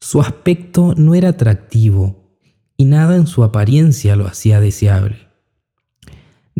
[0.00, 2.38] Su aspecto no era atractivo
[2.76, 5.29] y nada en su apariencia lo hacía deseable.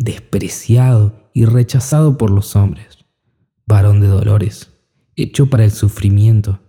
[0.01, 3.05] Despreciado y rechazado por los hombres,
[3.67, 4.71] varón de dolores,
[5.15, 6.59] hecho para el sufrimiento,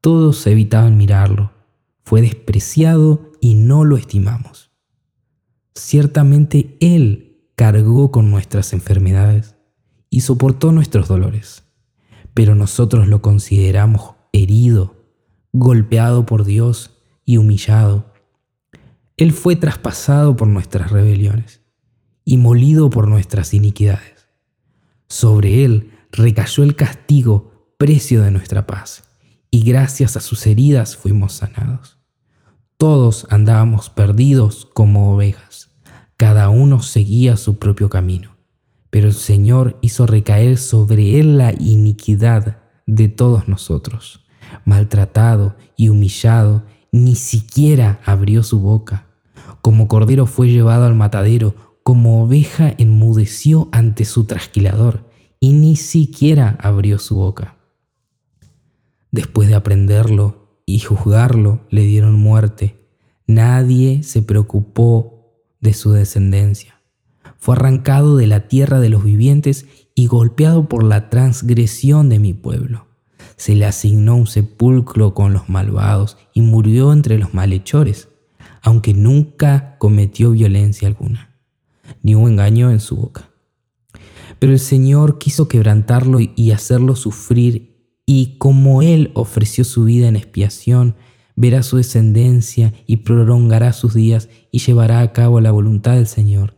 [0.00, 1.52] todos evitaban mirarlo.
[2.02, 4.70] Fue despreciado y no lo estimamos.
[5.74, 9.56] Ciertamente Él cargó con nuestras enfermedades
[10.10, 11.64] y soportó nuestros dolores
[12.34, 15.06] pero nosotros lo consideramos herido,
[15.52, 18.12] golpeado por Dios y humillado.
[19.16, 21.63] Él fue traspasado por nuestras rebeliones
[22.24, 24.28] y molido por nuestras iniquidades.
[25.08, 29.04] Sobre él recayó el castigo, precio de nuestra paz,
[29.50, 31.98] y gracias a sus heridas fuimos sanados.
[32.76, 35.70] Todos andábamos perdidos como ovejas,
[36.16, 38.34] cada uno seguía su propio camino
[38.94, 44.24] pero el Señor hizo recaer sobre él la iniquidad de todos nosotros.
[44.64, 46.62] Maltratado y humillado,
[46.92, 49.08] ni siquiera abrió su boca.
[49.62, 55.08] Como cordero fue llevado al matadero, como oveja enmudeció ante su trasquilador,
[55.38, 57.56] y ni siquiera abrió su boca.
[59.12, 62.76] Después de aprenderlo y juzgarlo, le dieron muerte.
[63.28, 65.30] Nadie se preocupó
[65.60, 66.74] de su descendencia
[67.44, 72.32] fue arrancado de la tierra de los vivientes y golpeado por la transgresión de mi
[72.32, 72.86] pueblo.
[73.36, 78.08] Se le asignó un sepulcro con los malvados y murió entre los malhechores,
[78.62, 81.33] aunque nunca cometió violencia alguna,
[82.02, 83.30] ni hubo engaño en su boca.
[84.38, 90.16] Pero el Señor quiso quebrantarlo y hacerlo sufrir, y como Él ofreció su vida en
[90.16, 90.96] expiación,
[91.36, 96.54] verá su descendencia y prolongará sus días y llevará a cabo la voluntad del Señor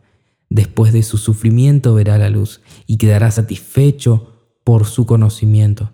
[0.49, 5.91] Después de su sufrimiento verá la luz y quedará satisfecho por su conocimiento.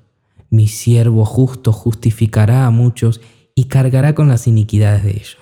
[0.50, 3.22] Mi siervo justo justificará a muchos
[3.56, 5.38] y cargará con las iniquidades de ellos.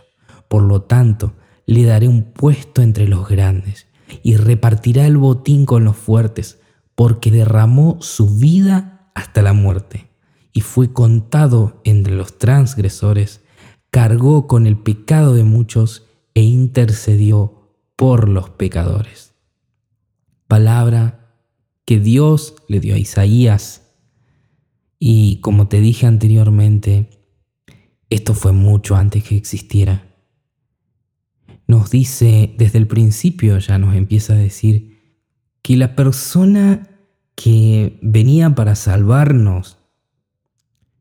[0.48, 1.34] Por lo tanto,
[1.72, 3.88] le daré un puesto entre los grandes
[4.24, 6.60] y repartirá el botín con los fuertes,
[6.96, 10.10] porque derramó su vida hasta la muerte
[10.52, 13.40] y fue contado entre los transgresores,
[13.90, 19.34] cargó con el pecado de muchos e intercedió por los pecadores.
[20.50, 21.38] Palabra
[21.86, 23.94] que Dios le dio a Isaías.
[25.00, 27.10] Y como te dije anteriormente,
[28.10, 30.11] esto fue mucho antes que existiera.
[31.72, 35.00] Nos dice, desde el principio ya nos empieza a decir
[35.62, 36.90] que la persona
[37.34, 39.78] que venía para salvarnos,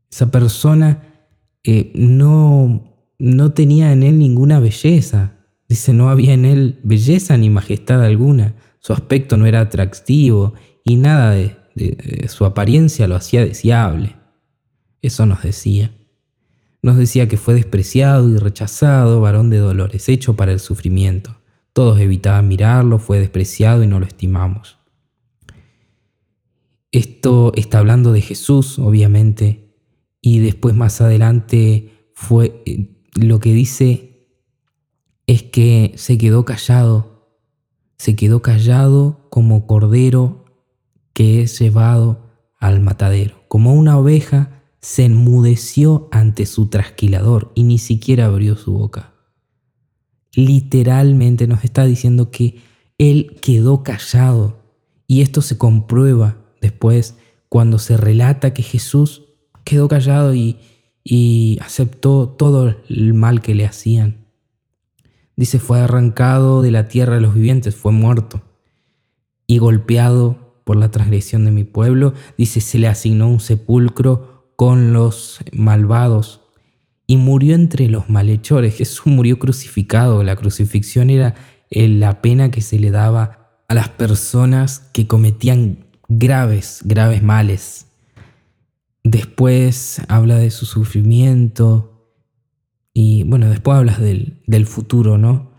[0.08, 1.02] esa persona
[1.64, 7.50] eh, no, no tenía en él ninguna belleza, Dice, no había en él belleza ni
[7.50, 10.54] majestad alguna, su aspecto no era atractivo
[10.84, 11.56] y nada de,
[12.28, 14.14] su apariencia lo hacía deseable.
[15.02, 15.92] Eso nos decía.
[16.82, 21.36] Nos decía que fue despreciado y rechazado, varón de dolores, hecho para el sufrimiento.
[21.72, 24.78] Todos evitaban mirarlo, fue despreciado y no lo estimamos.
[26.92, 29.76] Esto está hablando de Jesús, obviamente,
[30.20, 34.26] y después más adelante fue eh, lo que dice
[35.26, 37.38] es que se quedó callado,
[37.96, 40.44] se quedó callado como cordero
[41.12, 47.78] que es llevado al matadero, como una oveja se enmudeció ante su trasquilador y ni
[47.78, 49.12] siquiera abrió su boca.
[50.34, 52.60] Literalmente nos está diciendo que
[52.98, 54.62] él quedó callado
[55.06, 57.16] y esto se comprueba después
[57.48, 59.24] cuando se relata que Jesús
[59.64, 60.58] quedó callado y,
[61.02, 64.26] y aceptó todo el mal que le hacían.
[65.36, 68.42] Dice, fue arrancado de la tierra de los vivientes, fue muerto
[69.46, 72.14] y golpeado por la transgresión de mi pueblo.
[72.38, 74.29] Dice, se le asignó un sepulcro
[74.60, 76.42] con los malvados
[77.06, 78.76] y murió entre los malhechores.
[78.76, 80.22] Jesús murió crucificado.
[80.22, 81.34] La crucifixión era
[81.70, 87.86] eh, la pena que se le daba a las personas que cometían graves, graves males.
[89.02, 92.12] Después habla de su sufrimiento,
[92.92, 95.52] y bueno, después hablas del, del futuro, ¿no?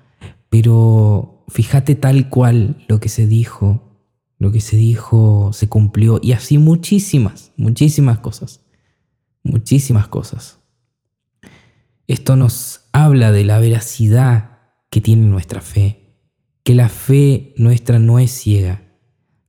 [0.50, 3.98] Pero fíjate tal cual lo que se dijo,
[4.38, 8.61] lo que se dijo se cumplió y así muchísimas, muchísimas cosas.
[9.44, 10.60] Muchísimas cosas.
[12.08, 16.18] Esto nos habla de la veracidad que tiene nuestra fe,
[16.64, 18.84] que la fe nuestra no es ciega,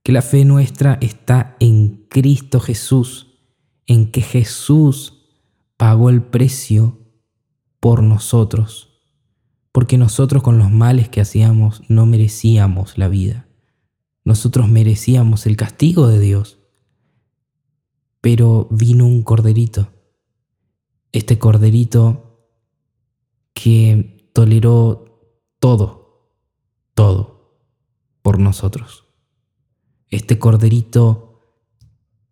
[0.03, 3.39] que la fe nuestra está en Cristo Jesús,
[3.87, 5.23] en que Jesús
[5.77, 6.99] pagó el precio
[7.81, 9.01] por nosotros,
[9.73, 13.49] porque nosotros con los males que hacíamos no merecíamos la vida.
[14.25, 16.62] Nosotros merecíamos el castigo de Dios.
[18.23, 19.93] Pero vino un corderito.
[21.13, 22.49] Este corderito
[23.53, 26.31] que toleró todo,
[26.95, 27.59] todo
[28.23, 29.05] por nosotros.
[30.09, 31.41] Este corderito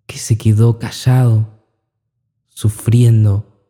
[0.06, 1.66] que se quedó callado,
[2.48, 3.68] sufriendo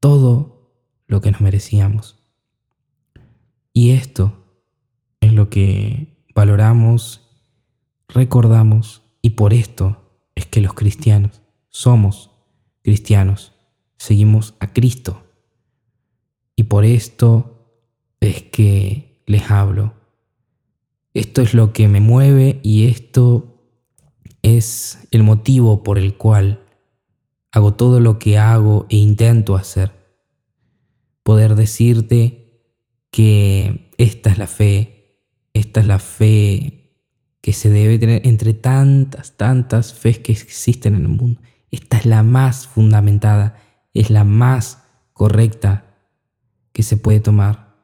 [0.00, 0.72] todo
[1.06, 2.18] lo que nos merecíamos.
[3.74, 4.32] Y esto
[5.20, 7.22] es lo que valoramos
[8.12, 10.01] recordamos y por esto
[10.42, 12.30] es que los cristianos somos
[12.82, 13.52] cristianos,
[13.96, 15.22] seguimos a Cristo.
[16.56, 17.76] Y por esto
[18.20, 19.94] es que les hablo.
[21.14, 23.62] Esto es lo que me mueve y esto
[24.42, 26.64] es el motivo por el cual
[27.52, 29.92] hago todo lo que hago e intento hacer.
[31.22, 32.64] Poder decirte
[33.12, 35.20] que esta es la fe,
[35.54, 36.81] esta es la fe
[37.42, 41.40] que se debe tener entre tantas, tantas fes que existen en el mundo.
[41.70, 43.56] Esta es la más fundamentada,
[43.92, 45.96] es la más correcta
[46.72, 47.76] que se puede tomar.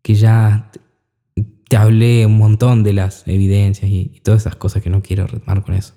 [0.00, 0.72] Que ya
[1.68, 5.62] te hablé un montón de las evidencias y, todas esas cosas que no quiero retomar
[5.62, 5.94] con eso.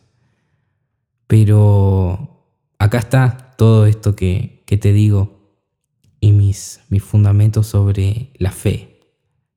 [1.28, 5.56] Pero acá está todo esto que, que te digo
[6.20, 9.00] y mis, mis fundamentos sobre la fe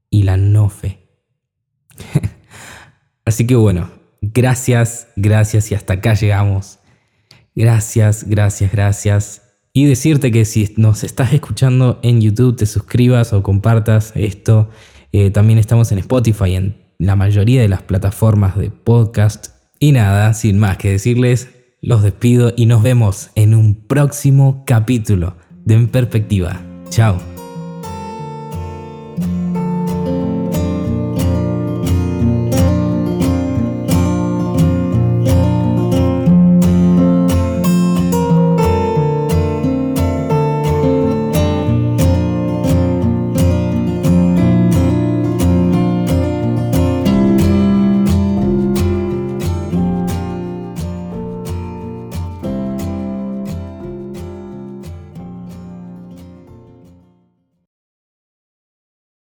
[0.09, 1.09] y la no fe.
[3.25, 6.79] Así que bueno, gracias, gracias y hasta acá llegamos.
[7.55, 9.43] Gracias, gracias, gracias.
[9.73, 14.71] Y decirte que si nos estás escuchando en YouTube, te suscribas o compartas esto.
[15.13, 19.49] Eh, también estamos en Spotify, en la mayoría de las plataformas de podcast.
[19.81, 21.49] Y nada, sin más que decirles,
[21.81, 26.61] los despido y nos vemos en un próximo capítulo de En Perspectiva.
[26.89, 27.34] Chao.